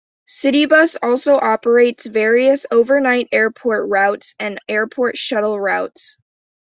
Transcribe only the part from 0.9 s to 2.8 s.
also operates various